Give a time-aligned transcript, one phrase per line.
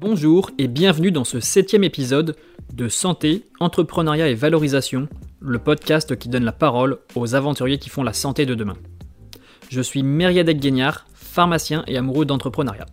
[0.00, 2.34] Bonjour et bienvenue dans ce septième épisode
[2.72, 5.08] de Santé, Entrepreneuriat et Valorisation,
[5.40, 8.78] le podcast qui donne la parole aux aventuriers qui font la santé de demain.
[9.68, 12.86] Je suis Meriadec Guignard, pharmacien et amoureux d'entrepreneuriat.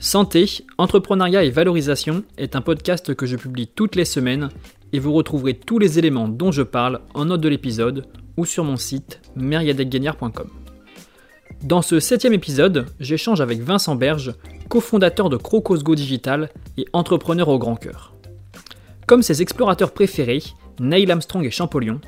[0.00, 4.48] Santé, Entrepreneuriat et Valorisation est un podcast que je publie toutes les semaines
[4.92, 8.06] et vous retrouverez tous les éléments dont je parle en note de l'épisode
[8.36, 10.50] ou sur mon site meriadecguignard.com.
[11.62, 14.34] Dans ce septième épisode, j'échange avec Vincent Berge,
[14.68, 18.14] cofondateur de Crocosgo Digital et entrepreneur au grand cœur.
[19.06, 20.42] Comme ses explorateurs préférés,
[20.80, 22.00] Neil Armstrong et Champollion,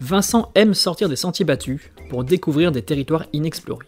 [0.00, 3.86] Vincent aime sortir des sentiers battus pour découvrir des territoires inexplorés.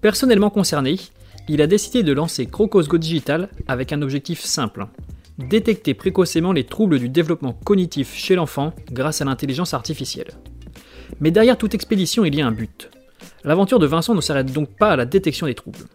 [0.00, 0.96] Personnellement concerné,
[1.48, 4.86] il a décidé de lancer Crocosgo Digital avec un objectif simple
[5.38, 10.30] détecter précocement les troubles du développement cognitif chez l'enfant grâce à l'intelligence artificielle.
[11.20, 12.90] Mais derrière toute expédition, il y a un but
[13.44, 15.86] L'aventure de Vincent ne s'arrête donc pas à la détection des troubles.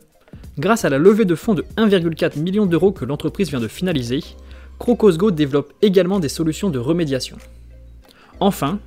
[0.58, 4.24] Grâce à la levée de fonds de 1,4 million d'euros que l'entreprise vient de finaliser,
[4.80, 7.38] Crocosgo développe également des solutions de remédiation.
[8.40, 8.80] Enfin,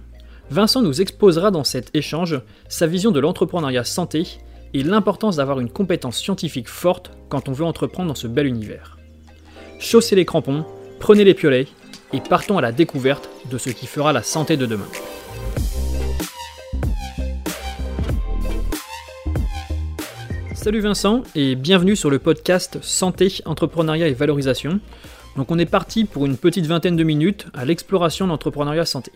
[0.51, 4.27] Vincent nous exposera dans cet échange sa vision de l'entrepreneuriat santé
[4.75, 8.99] et l'importance d'avoir une compétence scientifique forte quand on veut entreprendre dans ce bel univers.
[9.79, 10.65] Chaussez les crampons,
[10.99, 11.69] prenez les piolets
[12.13, 14.89] et partons à la découverte de ce qui fera la santé de demain.
[20.63, 24.79] Salut Vincent et bienvenue sur le podcast Santé, Entrepreneuriat et Valorisation.
[25.35, 29.11] Donc on est parti pour une petite vingtaine de minutes à l'exploration d'entrepreneuriat santé.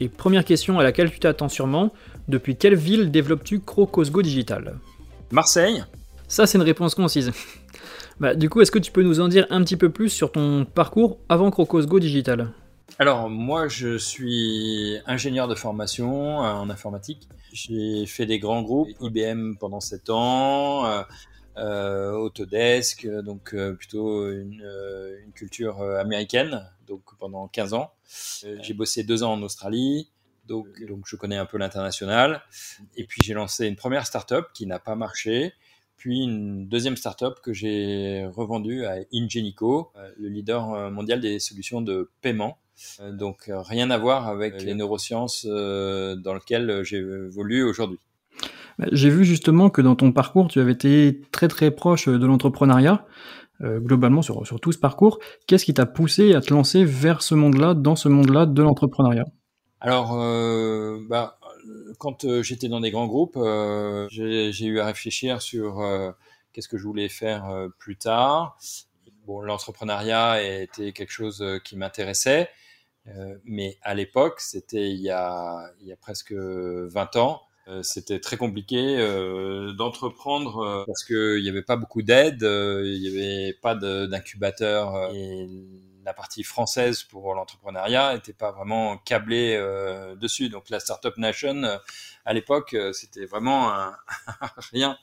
[0.00, 1.94] Et première question à laquelle tu t'attends sûrement,
[2.28, 4.78] depuis quelle ville développes-tu Crocosgo Digital?
[5.30, 5.82] Marseille.
[6.28, 7.32] Ça c'est une réponse concise.
[8.20, 10.30] bah, du coup, est-ce que tu peux nous en dire un petit peu plus sur
[10.30, 12.50] ton parcours avant Crocosgo Digital?
[12.98, 17.30] Alors moi je suis ingénieur de formation euh, en informatique.
[17.52, 21.02] J'ai fait des grands groupes, IBM pendant 7 ans, euh,
[21.56, 24.62] euh, Autodesk, donc plutôt une,
[25.34, 27.92] culture américaine, donc pendant 15 ans.
[28.60, 30.10] j'ai bossé deux ans en Australie,
[30.46, 32.42] donc, donc je connais un peu l'international.
[32.96, 35.52] Et puis j'ai lancé une première startup qui n'a pas marché,
[35.96, 42.10] puis une deuxième startup que j'ai revendue à Ingenico, le leader mondial des solutions de
[42.20, 42.65] paiement euh,
[43.12, 47.98] donc euh, rien à voir avec les neurosciences euh, dans lesquelles j'évolue aujourd'hui.
[48.78, 52.26] Bah, j'ai vu justement que dans ton parcours, tu avais été très très proche de
[52.26, 53.06] l'entrepreneuriat,
[53.62, 55.18] globalement sur, tout ce parcours.
[55.46, 59.24] Qu'est-ce qui t'a poussé à te lancer vers ce monde-là, dans ce monde-là de l'entrepreneuriat?
[59.80, 60.14] Alors,
[61.08, 61.38] bah,
[61.98, 63.38] quand j'étais dans des grands groupes,
[64.10, 65.82] j'ai eu à réfléchir sur
[66.52, 67.46] qu'est-ce que je voulais faire
[67.78, 68.58] plus tard.
[69.26, 72.50] Bon, l'entrepreneuriat était quelque chose qui m'intéressait.
[73.08, 78.36] Euh, mais à l'époque, c'était il, il y a presque 20 ans, euh, c'était très
[78.36, 85.12] compliqué euh, d'entreprendre parce qu'il n'y avait pas beaucoup d'aide, il n'y avait pas d'incubateur
[85.14, 85.48] et
[86.04, 89.58] la partie française pour l'entrepreneuriat n'était pas vraiment câblée
[90.20, 90.48] dessus.
[90.48, 91.80] Donc la Startup Nation,
[92.24, 93.72] à l'époque, c'était vraiment
[94.72, 94.96] rien.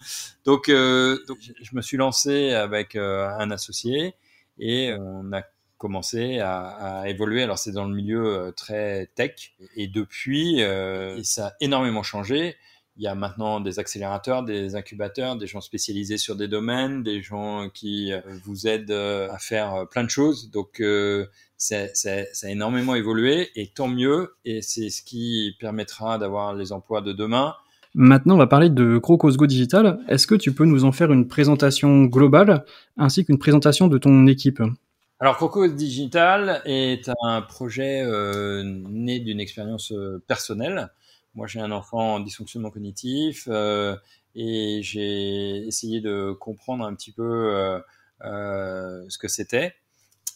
[0.46, 4.16] Donc, donc je me suis lancé avec un associé
[4.58, 5.42] et on a
[5.84, 7.44] commencé à, évoluer.
[7.44, 12.56] Alors c'est dans le milieu euh, très tech et depuis, euh, ça a énormément changé.
[12.96, 17.22] Il y a maintenant des accélérateurs, des incubateurs, des gens spécialisés sur des domaines, des
[17.22, 20.52] gens qui euh, vous aident à faire plein de choses.
[20.52, 20.82] Donc
[21.58, 24.36] ça, a énormément évolué et tant mieux.
[24.46, 27.56] Et c'est ce qui permettra d'avoir les emplois de demain.
[27.94, 30.00] Maintenant, on va parler de Crocosgo Digital.
[30.08, 32.64] Est-ce que tu peux nous en faire une présentation globale
[32.96, 34.62] ainsi qu'une présentation de ton équipe?
[35.20, 40.90] Alors, Coco Digital est un projet euh, né d'une expérience euh, personnelle.
[41.36, 43.96] Moi, j'ai un enfant en dysfonctionnement cognitif euh,
[44.36, 47.82] et j'ai essayé de comprendre un petit peu
[48.22, 49.76] ce que c'était.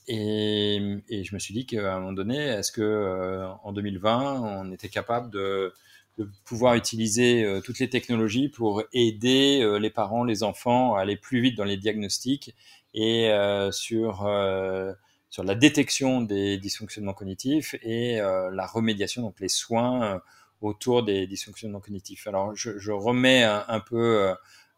[0.07, 4.89] Et, je me suis dit qu'à un moment donné, est-ce que en 2020, on était
[4.89, 5.73] capable de,
[6.17, 11.41] de pouvoir utiliser toutes les technologies pour aider les parents, les enfants à aller plus
[11.41, 12.55] vite dans les diagnostics
[12.93, 14.93] et euh, sur euh,
[15.29, 20.21] sur la détection des dysfonctionnements cognitifs et euh, la remédiation, donc les soins
[20.61, 22.27] autour des dysfonctionnements cognitifs.
[22.27, 24.33] Alors, je, je remets un, peu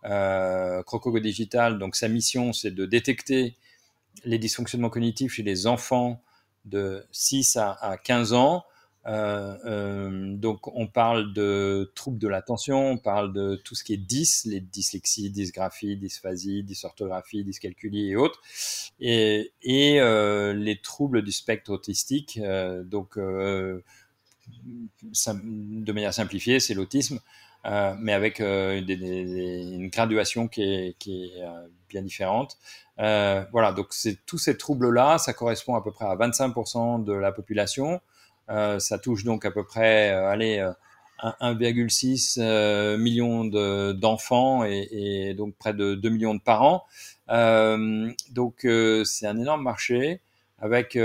[0.06, 1.78] euh, Crocogo Digital.
[1.80, 3.56] Donc, sa mission, c'est de détecter
[4.26, 6.22] les dysfonctionnements cognitifs chez les enfants
[6.66, 8.66] de 6 à, à 15 ans
[9.07, 13.94] euh, euh, donc, on parle de troubles de l'attention, on parle de tout ce qui
[13.94, 18.42] est dys, les dyslexies, dysgraphie, dysphasie, dysorthographie, dyscalculie et autres,
[19.00, 22.40] et, euh, les troubles du spectre autistique.
[22.86, 23.84] Donc, de
[25.92, 27.19] manière simplifiée, c'est l'autisme.
[27.63, 31.42] mais avec une graduation qui est, qui est
[31.88, 32.57] bien différente.
[32.98, 33.90] voilà, donc
[34.25, 38.02] tous ces troubles-là, ça correspond à peu près à 25% de la population.
[38.50, 40.68] Ça touche donc à peu près, allez,
[41.24, 43.46] 1,6 euh, million
[43.94, 46.86] d'enfants et, et, donc près de 2 millions de parents.
[47.30, 50.22] Euh, donc euh, c'est un énorme marché
[50.60, 50.98] avec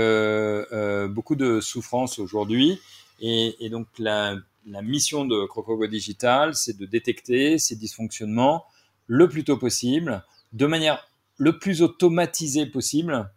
[1.13, 2.79] beaucoup de souffrance aujourd'hui.
[3.21, 4.35] Et, donc la,
[4.67, 8.65] la, mission de Crocogo Digital, c'est de détecter ces dysfonctionnements
[9.07, 11.07] le plus tôt possible, de manière
[11.37, 13.29] le plus automatisée possible,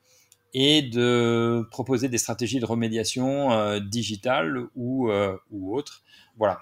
[0.54, 6.02] et de proposer des stratégies de remédiation euh, digitale ou, euh, ou autres.
[6.36, 6.60] Voilà.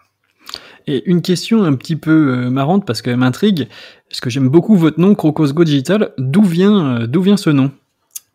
[0.86, 3.68] Et une question un petit peu euh, marrante parce qu'elle m'intrigue,
[4.08, 6.12] parce que j'aime beaucoup votre nom, Crocosgo Digital.
[6.18, 7.72] D'où vient, euh, d'où vient ce nom?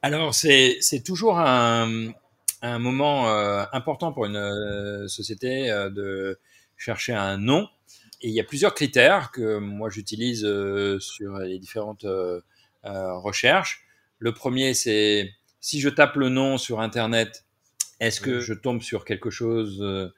[0.01, 2.09] Alors, c'est, c'est toujours un,
[2.62, 3.27] un moment
[3.71, 6.39] important pour une société de
[6.75, 7.68] chercher un nom.
[8.24, 10.42] Et il y a plusieurs critères que moi j'utilise
[11.00, 12.06] sur les différentes
[12.83, 13.83] recherches.
[14.18, 15.30] Le premier, c'est
[15.61, 17.45] si je tape le nom sur Internet,
[17.99, 20.11] est-ce que je tombe sur quelque chose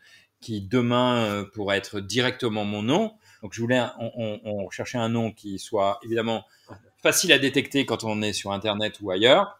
[0.44, 3.14] qui demain euh, pourrait être directement mon nom?
[3.42, 6.46] Donc je voulais, on, on, cherchait un nom qui soit évidemment
[7.02, 9.60] facile à détecter quand on est sur Internet ou ailleurs,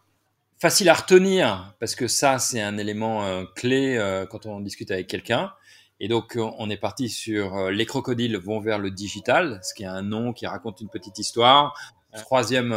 [0.58, 4.92] facile à retenir parce que ça c'est un élément euh, clé euh, quand on discute
[4.92, 5.52] avec quelqu'un.
[6.00, 9.88] Et donc on est parti sur les crocodiles vont vers le digital, ce qui est
[9.88, 11.78] un nom qui raconte une petite histoire.
[12.14, 12.72] Troisième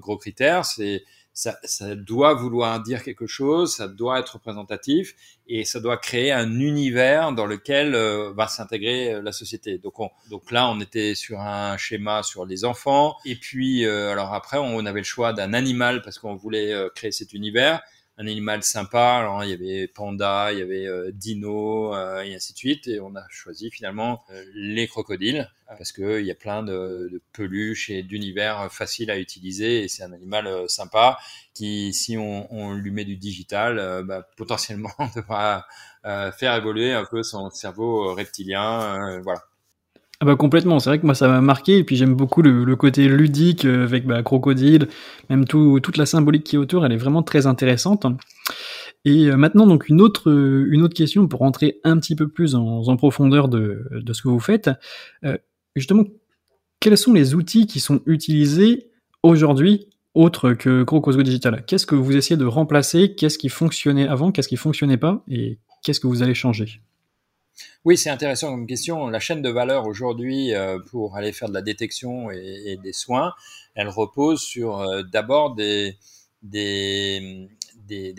[0.00, 1.04] gros critère, c'est
[1.38, 5.14] ça, ça, doit vouloir dire quelque chose, ça doit être représentatif
[5.46, 9.78] et ça doit créer un univers dans lequel euh, va s'intégrer euh, la société.
[9.78, 14.10] Donc, on, donc là, on était sur un schéma sur les enfants et puis euh,
[14.10, 17.82] alors après, on avait le choix d'un animal parce qu'on voulait créer cet univers
[18.18, 19.18] un animal sympa.
[19.18, 22.88] Alors il y avait panda, il y avait euh, dino euh, et ainsi de suite.
[22.88, 27.22] Et on a choisi finalement euh, les crocodiles parce qu'il y a plein de, de
[27.32, 29.84] peluches et d'univers faciles à utiliser.
[29.84, 31.18] Et c'est un animal sympa
[31.54, 35.66] qui, si on, on, lui met du digital, bah, potentiellement devra
[36.04, 39.20] faire évoluer un peu son cerveau reptilien.
[39.20, 39.42] voilà.
[40.20, 41.78] Ah bah complètement, c'est vrai que moi ça m'a marqué.
[41.78, 44.88] Et puis j'aime beaucoup le, côté ludique euh, avec bah, crocodile,
[45.30, 48.04] même tout, toute la symbolique qui est autour, elle est vraiment très intéressante.
[49.04, 52.56] Et euh, maintenant donc une autre une autre question pour rentrer un petit peu plus
[52.56, 54.70] en, profondeur de, de, ce que vous faites.
[55.24, 55.38] Euh,
[55.76, 56.04] justement,
[56.80, 58.90] quels sont les outils qui sont utilisés
[59.22, 61.64] aujourd'hui autres que Crocosgo Digital?
[61.64, 63.14] Qu'est-ce que vous essayez de remplacer?
[63.14, 64.32] Qu'est-ce qui fonctionnait avant?
[64.32, 65.24] Qu'est-ce qui fonctionnait pas?
[65.28, 66.82] Et qu'est-ce que vous allez changer?
[67.84, 69.08] Oui, c'est intéressant comme question.
[69.08, 73.34] La chaîne de valeur aujourd'hui, euh, pour aller faire de la détection et, des soins,
[73.74, 75.96] elle repose sur euh, d'abord des,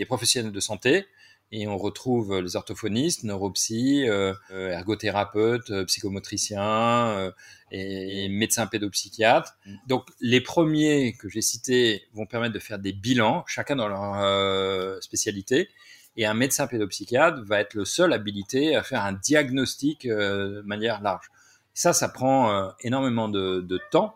[0.08, 1.06] professionnels de santé.
[1.52, 7.34] Et on retrouve les orthophonistes, neuropsy, euh, ergothérapeutes, psychomotriciens
[7.72, 9.58] et, et, médecins pédopsychiatres.
[9.88, 15.04] Donc les premiers que j'ai cités vont permettre de faire des bilans, chacun dans leur
[15.04, 15.70] spécialité
[16.18, 20.62] et un médecin pédopsychiatre va être le seul habilité à faire un diagnostic euh, de
[20.62, 21.30] manière large.
[21.74, 24.16] Ça, ça prend euh, énormément de, temps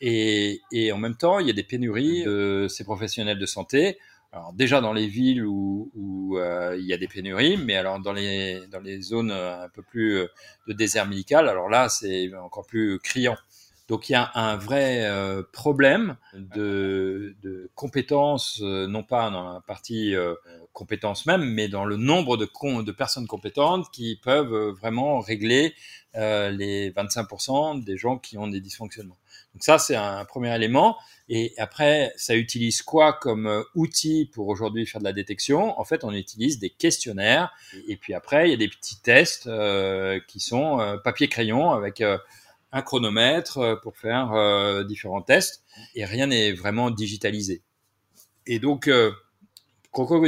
[0.00, 3.98] et, et, en même temps, il y a des pénuries de ces professionnels de santé.
[4.32, 8.00] Alors déjà dans les villes où, où euh, il y a des pénuries, mais alors
[8.00, 10.26] dans les dans les zones un peu plus
[10.66, 13.36] de désert médical, alors là c'est encore plus criant.
[13.88, 19.52] Donc il y a un vrai euh, problème de, de compétences, euh, non pas dans
[19.52, 20.34] la partie euh,
[20.72, 22.46] compétences même, mais dans le nombre de,
[22.82, 25.74] de personnes compétentes qui peuvent vraiment régler
[26.16, 29.18] les 25% des gens qui ont des dysfonctionnements.
[29.52, 30.96] Donc ça, c'est un premier élément.
[31.28, 35.78] Et après, ça utilise quoi comme outil pour aujourd'hui faire de la détection?
[35.78, 37.52] En fait, on utilise des questionnaires.
[37.88, 39.50] Et puis après, il y a des petits tests
[40.28, 42.00] qui sont papier-crayon avec
[42.74, 45.64] un chronomètre euh, pour faire euh, différents tests
[45.94, 47.62] et rien n'est vraiment digitalisé.
[48.46, 49.12] Et donc, euh,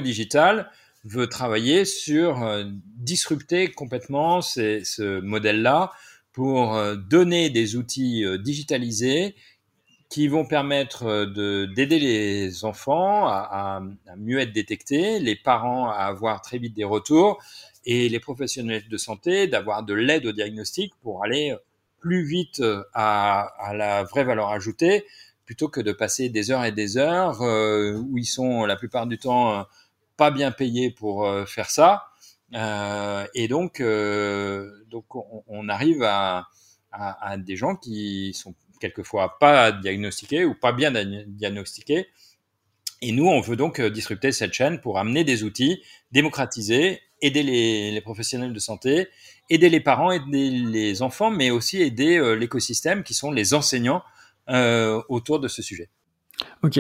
[0.01, 0.71] Digital
[1.05, 5.91] veut travailler sur disrupter complètement ce modèle-là
[6.33, 9.35] pour donner des outils digitalisés
[10.09, 11.25] qui vont permettre
[11.75, 16.85] d'aider les enfants à, à, mieux être détectés, les parents à avoir très vite des
[16.85, 17.43] retours
[17.85, 21.57] et les professionnels de santé d'avoir de l'aide au diagnostic pour aller
[21.99, 25.05] plus vite euh, à, la vraie valeur ajoutée
[25.45, 29.07] plutôt que de passer des heures et des heures euh, où ils sont la plupart
[29.07, 29.63] du temps euh,
[30.17, 32.07] pas bien payés pour faire ça.
[32.53, 33.83] et donc,
[34.89, 35.05] donc
[35.47, 36.49] on, arrive à,
[36.91, 40.91] à, à, des gens qui sont quelquefois pas diagnostiqués ou pas bien
[41.27, 42.09] diagnostiqués.
[43.03, 48.01] Et nous, on veut donc disrupter cette chaîne pour amener des outils démocratisés aider les,
[48.01, 49.09] professionnels de santé,
[49.51, 54.03] aider les parents, aider les enfants, mais aussi aider l'écosystème qui sont les enseignants
[55.09, 55.89] autour de ce sujet.
[56.63, 56.79] Ok.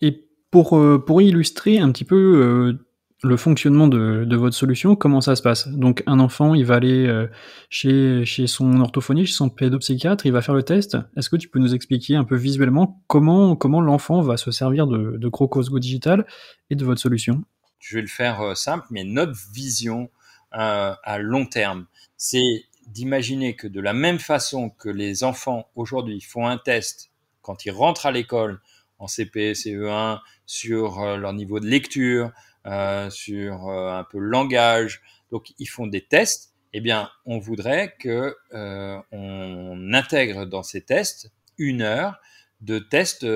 [0.00, 2.76] Et pour, pour illustrer un petit peu
[3.22, 5.68] le fonctionnement de, votre solution, comment ça se passe?
[5.68, 7.26] Donc un enfant, il va aller euh,
[7.70, 10.96] chez, chez son orthophoniste, chez son pédopsychiatre, il va faire le test.
[11.16, 14.86] Est-ce que tu peux nous expliquer un peu visuellement comment, comment l'enfant va se servir
[14.86, 16.26] de, de Crocosgo Digital
[16.70, 17.42] et de votre solution?
[17.78, 20.10] Je vais le faire euh, simple, mais notre vision
[20.54, 26.20] euh, à long terme, c'est d'imaginer que de la même façon que les enfants aujourd'hui
[26.20, 27.10] font un test
[27.42, 28.60] quand ils rentrent à l'école
[28.98, 32.32] en CP, CE1, sur leur niveau de lecture,
[32.66, 35.00] euh, sur euh, un peu le langage.
[35.30, 36.52] Donc, ils font des tests.
[36.72, 42.20] Eh bien, on voudrait que euh, on intègre dans ces tests une heure
[42.60, 43.26] de tests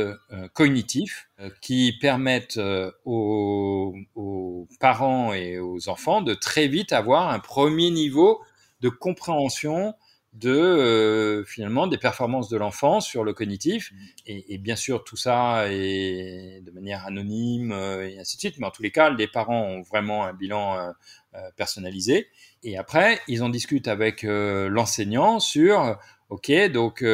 [0.55, 1.29] cognitifs
[1.61, 2.61] qui permettent
[3.05, 8.41] aux, aux, parents et aux enfants de très vite avoir un premier niveau
[8.81, 9.95] de compréhension
[10.33, 13.91] de euh, finalement des performances de l'enfant sur le cognitif.
[13.91, 13.97] Mmh.
[14.27, 18.59] et, et, bien sûr tout ça est de manière anonyme euh, et ainsi de suite.
[18.59, 20.91] Mais en tous les cas les parents ont vraiment un bilan euh,
[21.35, 22.29] euh personnalisé.
[22.63, 25.97] Et après ils en discutent avec l'enseignant sur
[26.29, 27.05] ok donc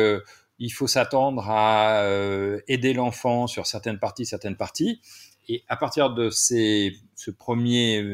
[0.58, 2.02] il faut s'attendre à
[2.68, 5.00] aider l'enfant sur certaines parties certaines parties
[5.48, 8.04] et à partir de ces, ce premier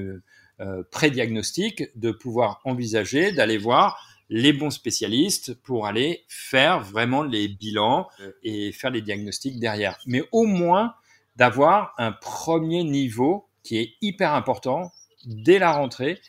[0.91, 8.09] pré-diagnostic de pouvoir envisager d'aller voir les bons spécialistes pour aller faire vraiment les bilans
[8.43, 9.99] et faire les diagnostics derrière.
[10.07, 10.95] Mais au moins
[11.37, 14.91] d'avoir un premier niveau qui est hyper important
[15.27, 16.21] dès la rentrée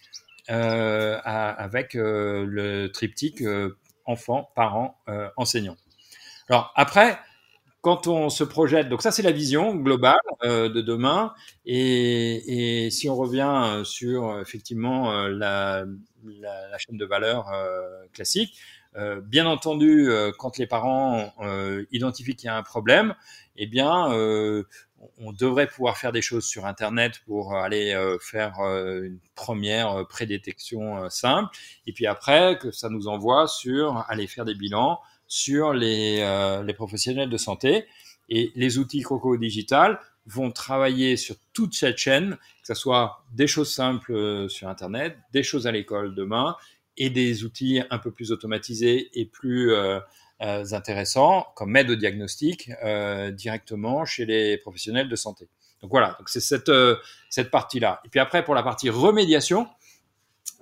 [0.49, 4.97] euh, avec euh, le triptyque euh, enfant, parents,
[5.37, 5.77] enseignants.
[6.49, 7.17] Alors après,
[7.81, 11.33] quand on se projette, donc ça c'est la vision globale de demain,
[11.65, 15.85] et, si on revient sur effectivement la,
[16.25, 18.57] la, chaîne de valeur euh, classique.
[18.95, 21.33] Euh, bien entendu, euh, quand les parents
[21.91, 23.15] identifient qu'il y a un problème,
[23.55, 24.07] eh bien,
[25.17, 31.49] on devrait pouvoir faire des choses sur Internet pour aller faire une première prédétection simple,
[31.87, 34.99] et puis après que ça nous envoie sur aller faire des bilans
[35.33, 36.17] sur les,
[36.65, 37.85] les professionnels de santé.
[38.29, 43.47] Et les outils Croco Digital vont travailler sur toute cette chaîne, que ce soit des
[43.47, 46.55] choses simples euh, sur Internet, des choses à l'école demain,
[46.97, 49.99] et des outils un peu plus automatisés et plus euh,
[50.41, 55.47] euh intéressants, comme aide au diagnostic, euh, directement chez les professionnels de santé.
[55.81, 56.95] Donc voilà, donc c'est cette, euh,
[57.29, 58.01] cette partie-là.
[58.05, 59.67] Et puis après, pour la partie remédiation,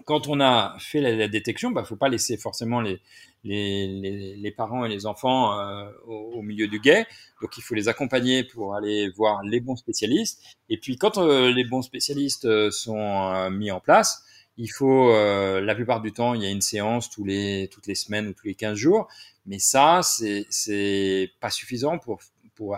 [0.05, 4.85] quand on a fait la, détection, il bah, ne faut pas laisser forcément les, parents
[4.85, 7.05] et les enfants euh, au, milieu du guet.
[7.41, 10.41] Donc il faut les accompagner pour aller voir les bons spécialistes.
[10.69, 14.23] Et puis quand euh, les bons spécialistes euh, sont mis en place,
[14.57, 18.33] il faut, la plupart du temps, il y a une séance toutes les semaines ou
[18.33, 19.07] tous les 15 jours.
[19.45, 22.19] Mais ça, c'est, pas suffisant pour,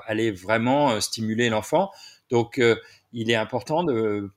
[0.05, 1.91] aller vraiment stimuler l'enfant.
[2.29, 2.61] Donc,
[3.11, 4.31] il est important de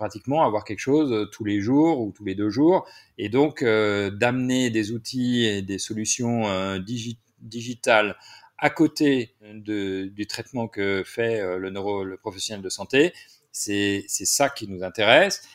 [0.00, 2.88] pratiquement avoir quelque chose euh, tous les jours ou tous les deux jours,
[3.18, 8.16] et donc euh, d'amener des outils et des solutions euh, digitales
[8.56, 13.14] à côté du traitement que fait le neuro, le professionnel de santé,
[13.52, 15.48] c'est ça qui nous intéresse.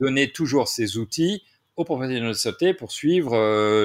[0.00, 1.42] Donner toujours ces outils
[1.76, 3.36] aux professionnels de santé pour suivre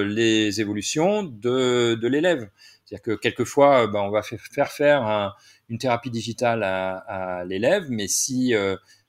[0.04, 2.50] les évolutions de, de l'élève.
[2.86, 5.36] C'est-à-dire que quelquefois, ben, on va faire faire
[5.68, 8.54] une thérapie digitale à l'élève, mais si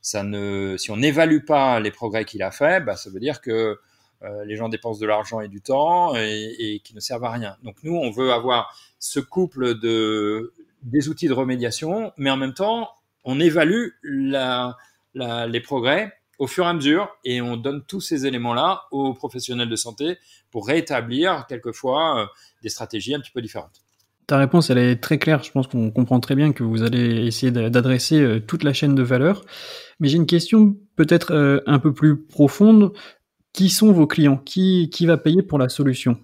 [0.03, 3.79] si on n'évalue pas les progrès qu'il a fait, bah, ça veut dire que
[4.23, 7.31] euh, les gens dépensent de l'argent et du temps et, et qui ne servent à
[7.31, 7.57] rien.
[7.63, 12.55] Donc nous, on veut avoir ce couple de des outils de remédiation, mais en même
[12.55, 12.91] temps,
[13.25, 18.87] on évalue les progrès au fur et à mesure et on donne tous ces éléments-là
[18.91, 20.19] aux professionnels de santé
[20.51, 22.27] pour rétablir quelquefois euh,
[22.63, 23.81] des stratégies un petit peu différentes.
[24.33, 25.43] Ta réponse, elle est très claire.
[25.43, 28.95] Je pense qu'on comprend très bien que vous allez essayer d'adresser euh, toute la chaîne
[28.95, 29.45] de valeur.
[30.01, 32.95] Mais j'ai une question peut-être euh, un peu plus profonde.
[33.53, 34.39] Qui sont vos clients?
[34.39, 36.19] Qui, qui va payer pour la solution?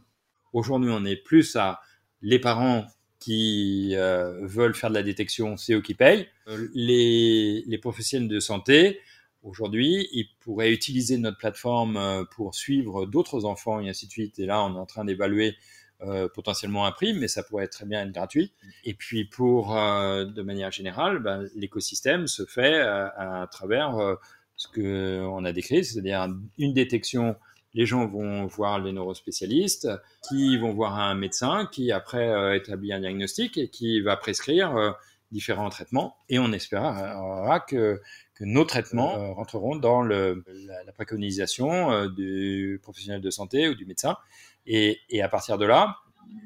[0.54, 1.80] Aujourd'hui, on est plus à
[2.22, 2.86] les parents
[3.20, 6.28] qui euh, veulent faire de la détection, c'est eux qui payent.
[6.72, 9.00] Les, les professionnels de santé,
[9.42, 14.38] aujourd'hui, ils pourraient utiliser notre plateforme pour suivre d'autres enfants et ainsi de suite.
[14.38, 15.56] Et là, on est en train d'évaluer
[16.00, 18.52] euh, potentiellement un prix, mais ça pourrait très bien être gratuit.
[18.84, 23.96] Et puis pour, euh, de manière générale, ben, l'écosystème se fait euh, à, travers
[24.54, 27.34] ce que on a décrit, c'est-à-dire une détection.
[27.74, 29.88] Les gens vont voir les neurospécialistes,
[30.28, 34.96] qui vont voir un médecin, qui après établit un diagnostic et qui va prescrire
[35.32, 36.16] différents traitements.
[36.28, 38.00] Et on espérera que
[38.40, 40.44] nos traitements rentreront dans le,
[40.86, 44.16] la, préconisation du professionnel de santé ou du médecin.
[44.68, 45.96] Et, et, à partir de là,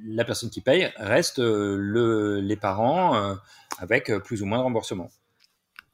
[0.06, 3.36] la personne qui paye reste le, les parents
[3.78, 5.10] avec plus ou moins de remboursement.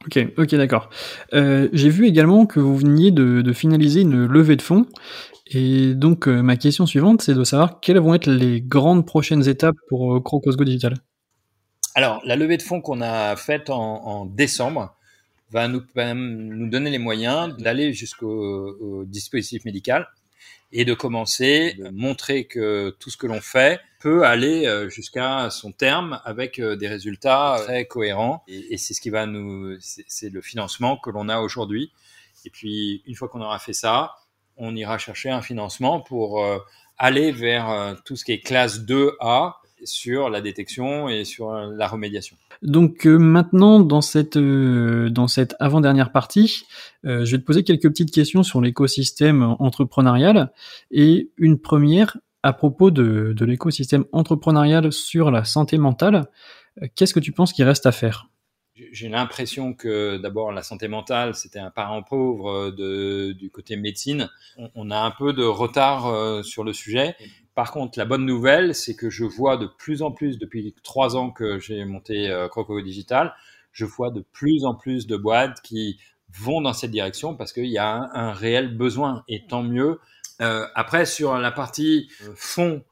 [0.05, 0.89] Ok, ok, d'accord.
[1.33, 4.85] Euh, j'ai vu également que vous veniez de, finaliser une levée de fonds.
[5.51, 9.47] Et donc, euh, ma question suivante, c'est de savoir quelles vont être les grandes prochaines
[9.49, 10.95] étapes pour euh, Crocosgo Digital.
[11.95, 14.95] Alors, la levée de fonds qu'on a faite en, décembre
[15.51, 20.07] va nous, nous donner les moyens d'aller jusqu'au dispositif médical
[20.71, 25.49] et de commencer, de montrer que tout ce que l'on fait peut aller euh, jusqu'à
[25.49, 28.43] son terme avec euh, des résultats très cohérents.
[28.47, 31.91] Et, c'est ce qui va nous, c'est le financement que l'on a aujourd'hui.
[32.45, 34.15] Et puis, une fois qu'on aura fait ça,
[34.57, 36.59] on ira chercher un financement pour euh,
[36.97, 42.35] aller vers tout ce qui est classe 2A sur la détection et sur la remédiation.
[42.61, 46.65] Donc maintenant, dans cette, dans cette avant-dernière partie,
[47.03, 50.51] je vais te poser quelques petites questions sur l'écosystème entrepreneurial.
[50.91, 56.27] Et une première, à propos de, l'écosystème entrepreneurial sur la santé mentale,
[56.81, 58.27] euh, qu'est-ce que tu penses qu'il reste à faire?
[58.91, 64.29] J'ai l'impression que d'abord la santé mentale c'était un parent pauvre euh, du côté médecine.
[64.75, 67.15] On, a un peu de retard euh, sur le sujet.
[67.55, 71.17] Par contre, la bonne nouvelle, c'est que je vois de plus en plus depuis trois
[71.17, 73.33] ans que j'ai monté Croco Digital,
[73.73, 75.99] je vois de plus en plus de boîtes qui
[76.31, 79.23] vont dans cette direction parce qu'il y a un, réel besoin.
[79.27, 79.99] Et tant mieux
[80.41, 82.83] euh, après, sur la partie euh, fond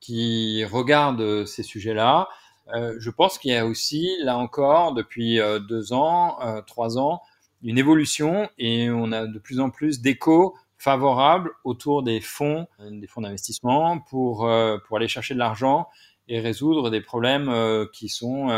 [0.00, 2.28] qui regarde euh, ces sujets-là,
[2.74, 7.22] je pense qu'il y a aussi, là encore, depuis deux ans, trois ans,
[7.62, 13.06] une évolution et on a de plus en plus d'échos favorables autour des fonds, des
[13.06, 14.48] fonds d'investissement pour,
[14.86, 15.88] pour aller chercher de l'argent
[16.28, 17.52] et résoudre des problèmes
[17.92, 18.48] qui sont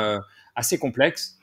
[0.55, 1.39] assez complexes.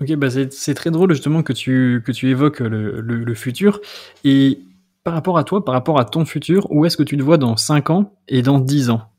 [0.00, 3.80] Ok, bah c'est très drôle justement que tu, que tu évoques le, le, le futur.
[4.24, 4.60] Et
[5.04, 7.38] par rapport à toi, par rapport à ton futur, où est-ce que tu te vois
[7.38, 9.11] dans 5 ans et dans 10 ans?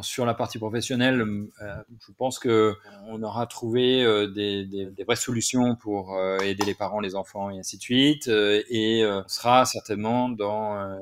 [0.00, 1.74] Sur la partie professionnelle, euh,
[2.06, 2.74] je pense que
[3.08, 7.58] on aura trouvé euh, des, vraies solutions pour euh, aider les parents, les enfants et
[7.58, 8.28] ainsi de suite.
[8.28, 10.98] et on sera certainement dans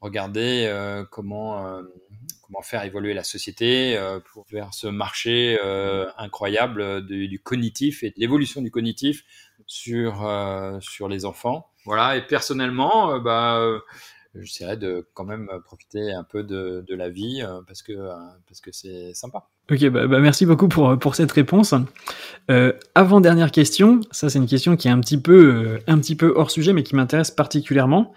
[0.00, 0.70] regarder
[1.10, 1.80] comment
[2.42, 3.98] comment faire évoluer la société
[4.32, 5.58] pour vers ce marché
[6.18, 9.24] incroyable du, cognitif et de l'évolution du cognitif
[9.66, 10.14] sur
[10.80, 11.68] sur les enfants.
[11.84, 13.60] Voilà, et personnellement, bah,
[14.34, 17.92] j'essaierai de quand même profiter un peu de, de la vie euh, parce que
[18.46, 19.48] parce que c'est sympa.
[19.70, 21.74] Ok, bah, bah, merci beaucoup pour, pour cette réponse.
[22.50, 26.16] Euh, avant dernière question, ça c'est une question qui est un petit peu un petit
[26.16, 28.12] peu hors sujet mais qui m'intéresse particulièrement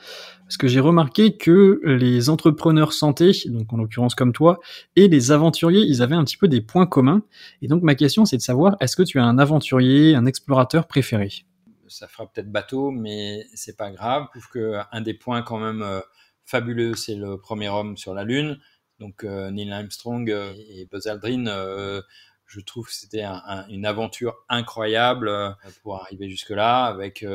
[0.45, 4.59] parce que j'ai remarqué que les entrepreneurs santé, donc en l'occurrence comme toi,
[4.95, 7.23] et les aventuriers, ils avaient un petit peu des points communs.
[7.63, 10.87] Et donc ma question c'est de savoir est-ce que tu as un aventurier, un explorateur
[10.87, 11.45] préféré?
[11.87, 14.27] Ça fera peut-être bateau, mais c'est pas grave.
[14.33, 16.01] Je trouve qu'un des points quand même euh,
[16.45, 18.59] fabuleux, c'est le premier homme sur la Lune.
[18.99, 21.45] Donc euh, Neil Armstrong euh, et Buzz Aldrin,
[22.47, 23.25] je trouve que c'était
[23.69, 25.31] une aventure incroyable
[25.81, 27.25] pour arriver jusque-là avec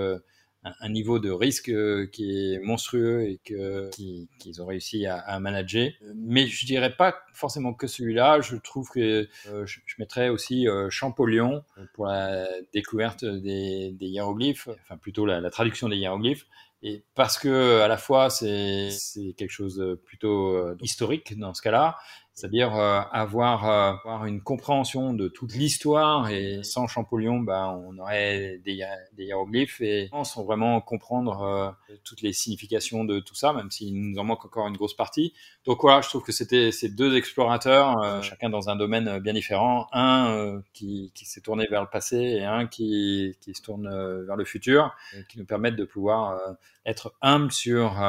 [0.62, 3.90] un, niveau de risque euh, qui est monstrueux et que
[4.38, 5.90] qu'ils ont réussi à, à, manager.
[6.14, 8.40] Mais je dirais pas forcément que celui-là.
[8.40, 14.68] Je trouve que euh, je, mettrais aussi euh, Champollion pour la découverte des, des hiéroglyphes,
[14.82, 16.46] enfin plutôt la, la, traduction des hiéroglyphes.
[16.82, 18.88] Et parce que à la fois c'est
[19.36, 21.98] quelque chose de plutôt historique dans ce cas-là,
[22.40, 27.98] c'est-à-dire euh, avoir, euh, avoir, une compréhension de toute l'histoire et sans Champollion, bah, on
[27.98, 33.52] aurait des, des hiéroglyphes et sans vraiment comprendre euh, toutes les significations de tout ça,
[33.52, 35.34] même s'il nous en manque encore une grosse partie.
[35.66, 39.86] Donc voilà, je trouve que c'était ces deux explorateurs, chacun dans un domaine bien différent,
[39.92, 43.88] un qui, qui s'est tourné vers le passé et un qui, qui se tourne
[44.24, 44.94] vers le futur,
[45.28, 46.40] qui nous permettent de pouvoir
[46.86, 48.02] être humble sur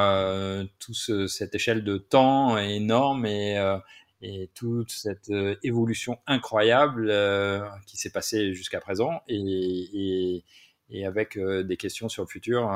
[0.80, 3.58] toute cette échelle de temps énorme et
[4.22, 10.44] et toute cette euh, évolution incroyable euh, qui s'est passée jusqu'à présent et, et,
[10.92, 12.70] et avec euh, des questions sur le futur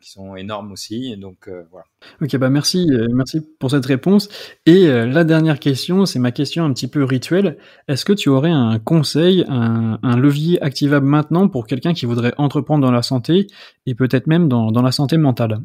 [0.00, 1.16] qui sont énormes aussi.
[1.16, 1.86] donc voilà.
[2.20, 4.28] Ok, bah merci, merci pour cette réponse.
[4.66, 7.56] Et la dernière question, c'est ma question un petit peu rituelle.
[7.88, 12.34] Est-ce que tu aurais un conseil, un, un levier activable maintenant pour quelqu'un qui voudrait
[12.36, 13.46] entreprendre dans la santé
[13.86, 15.60] et peut-être même dans, dans la santé mentale?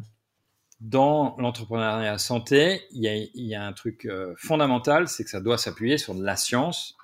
[0.80, 5.30] Dans l'entrepreneuriat santé, il y a, il y a un truc euh, fondamental, c'est que
[5.30, 6.96] ça doit s'appuyer sur de la science.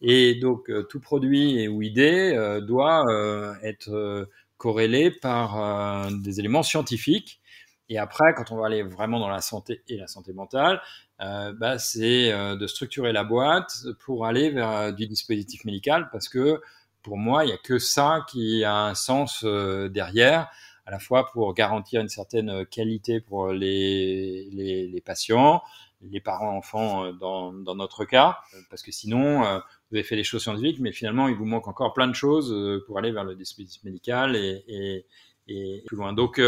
[0.00, 3.04] Et donc, euh, tout produit ou idée euh, doit
[3.62, 7.40] être corrélé par des éléments scientifiques.
[7.88, 10.80] Et après, quand on va aller vraiment dans la santé et la santé mentale,
[11.18, 13.72] bah, c'est de structurer la boîte
[14.04, 16.60] pour aller vers du dispositif médical parce que
[17.02, 20.50] pour moi, il n'y a que ça qui a un sens derrière
[20.90, 25.62] à la fois pour garantir une certaine qualité pour les, les, les patients,
[26.02, 28.38] les parents-enfants euh, dans, dans, notre cas,
[28.70, 29.58] parce que sinon, euh,
[29.90, 32.52] vous avez fait les choses scientifiques, mais finalement, il vous manque encore plein de choses
[32.52, 35.06] euh, pour aller vers le dispositif médical et, et,
[35.46, 36.12] et plus loin.
[36.12, 36.40] Donc,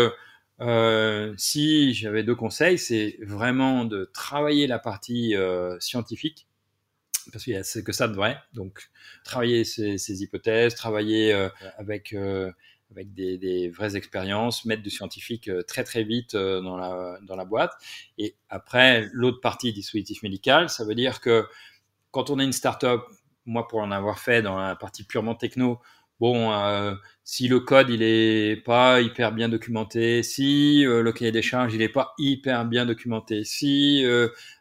[0.61, 6.48] euh, si j'avais deux conseils, c'est vraiment de travailler la partie euh, scientifique,
[7.31, 8.38] parce qu'il y a que ça de vrai.
[8.55, 8.90] Donc,
[9.24, 12.12] travailler ces, ces hypothèses, travailler euh, avec
[12.92, 17.72] avec des, vraies expériences, mettre du scientifique euh, très très vite euh, dans la, boîte.
[18.18, 21.46] Et après, l'autre partie dispositif médical, ça veut dire que
[22.11, 23.00] quand on est une startup,
[23.46, 25.81] moi pour en avoir fait dans la partie purement techno,
[26.20, 31.42] bon, euh, si le code il est pas hyper bien documenté, si le cahier des
[31.42, 34.05] charges il est pas hyper bien documenté, si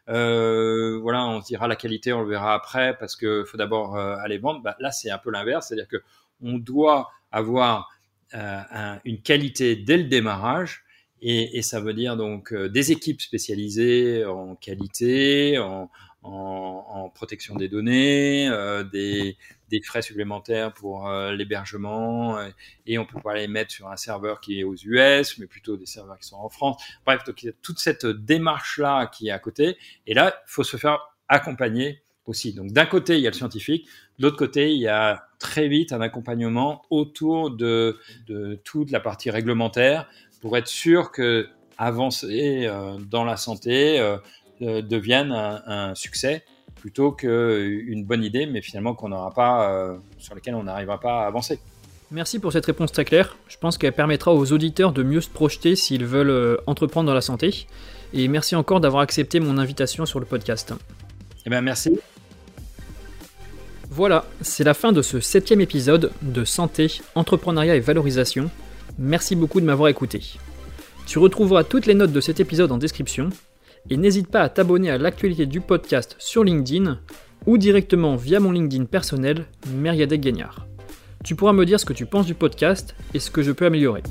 [0.06, 4.60] voilà, on dira la qualité, on le verra après parce que faut d'abord aller vendre.
[4.62, 6.02] Bah, là, c'est un peu l'inverse, c'est-à-dire que
[6.42, 7.88] on doit avoir
[8.34, 10.84] euh, une qualité dès le démarrage.
[11.24, 15.88] Et, ça veut dire donc euh, des équipes spécialisées en qualité, en,
[16.24, 19.36] en, protection des données, euh, des,
[19.84, 22.38] frais supplémentaires pour l'hébergement,
[22.86, 25.76] et on peut pas les mettre sur un serveur qui est aux US, mais plutôt
[25.76, 26.82] des serveurs qui sont en France.
[27.06, 30.98] Bref, donc toute cette démarche-là qui est à côté, et là, il faut se faire
[31.28, 32.52] accompagner aussi.
[32.52, 33.88] Donc d'un côté, il y a le scientifique,
[34.22, 39.00] de l'autre côté, il y a très vite un accompagnement autour de, de toute la
[39.00, 40.08] partie réglementaire
[40.40, 44.18] pour être sûr que avancer euh, dans la santé euh,
[44.62, 46.44] euh, devienne un, un, succès
[46.76, 51.26] plutôt qu'une bonne idée, mais finalement qu'on n'aura pas, sur laquelle on n'arrivera pas à
[51.26, 51.58] avancer.
[52.12, 53.36] Merci pour cette réponse très claire.
[53.48, 57.20] Je pense qu'elle permettra aux auditeurs de mieux se projeter s'ils veulent entreprendre dans la
[57.20, 57.66] santé.
[58.12, 60.74] Et merci encore d'avoir accepté mon invitation sur le podcast.
[61.46, 62.00] Eh bien, merci.
[63.94, 68.50] Voilà, c'est la fin de ce septième épisode de Santé, Entrepreneuriat et Valorisation.
[68.98, 70.22] Merci beaucoup de m'avoir écouté.
[71.04, 73.28] Tu retrouveras toutes les notes de cet épisode en description
[73.90, 77.00] et n'hésite pas à t'abonner à l'actualité du podcast sur LinkedIn
[77.44, 80.66] ou directement via mon LinkedIn personnel, Meriadec Gagnard.
[81.22, 83.66] Tu pourras me dire ce que tu penses du podcast et ce que je peux
[83.66, 84.02] améliorer.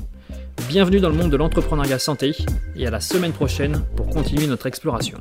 [0.68, 2.36] Bienvenue dans le monde de l'entrepreneuriat santé
[2.76, 5.18] et à la semaine prochaine pour continuer notre exploration.